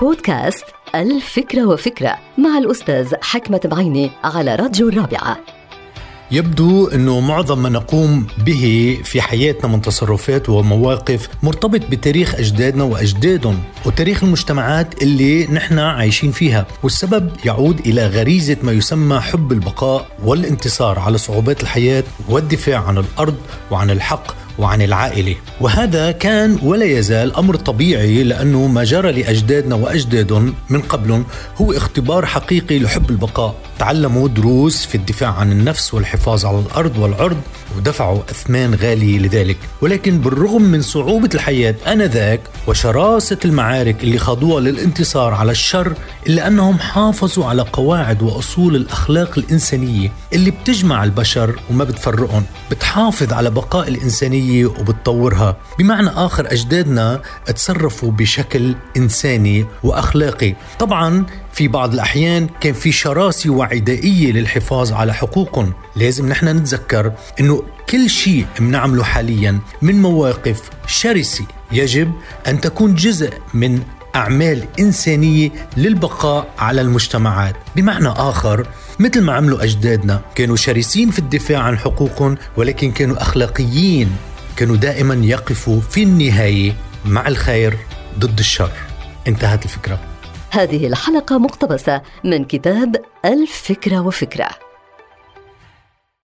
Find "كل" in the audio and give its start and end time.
67.88-68.10